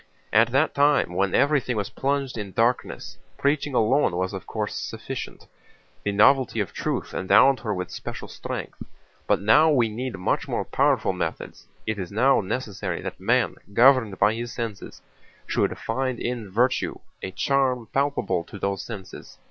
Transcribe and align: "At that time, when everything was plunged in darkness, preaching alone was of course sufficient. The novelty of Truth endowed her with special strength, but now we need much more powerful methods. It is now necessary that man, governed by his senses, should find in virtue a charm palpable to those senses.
"At 0.33 0.47
that 0.51 0.73
time, 0.73 1.13
when 1.13 1.35
everything 1.35 1.77
was 1.77 1.91
plunged 1.91 2.35
in 2.35 2.53
darkness, 2.53 3.19
preaching 3.37 3.75
alone 3.75 4.15
was 4.15 4.33
of 4.33 4.47
course 4.47 4.73
sufficient. 4.75 5.45
The 6.03 6.11
novelty 6.11 6.59
of 6.59 6.73
Truth 6.73 7.13
endowed 7.13 7.59
her 7.59 7.71
with 7.71 7.91
special 7.91 8.27
strength, 8.27 8.81
but 9.27 9.39
now 9.39 9.69
we 9.69 9.89
need 9.89 10.17
much 10.17 10.47
more 10.47 10.65
powerful 10.65 11.13
methods. 11.13 11.67
It 11.85 11.99
is 11.99 12.11
now 12.11 12.41
necessary 12.41 13.03
that 13.03 13.19
man, 13.19 13.57
governed 13.75 14.17
by 14.17 14.33
his 14.33 14.51
senses, 14.51 15.03
should 15.45 15.77
find 15.77 16.17
in 16.19 16.49
virtue 16.49 16.97
a 17.21 17.29
charm 17.29 17.87
palpable 17.93 18.43
to 18.45 18.57
those 18.57 18.81
senses. 18.83 19.37